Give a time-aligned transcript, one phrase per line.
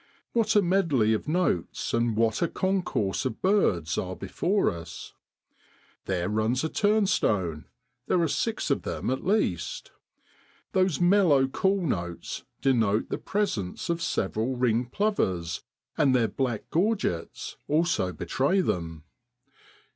[0.33, 5.13] What a medley of notes, and what a concourse of birds are before us!
[6.05, 7.65] There runs a turnstone
[8.07, 9.91] there are six of them at least.
[10.71, 15.61] Those mellow call notes denote the presence of several ring plovers,
[15.99, 19.03] and their black gorgets also betray them.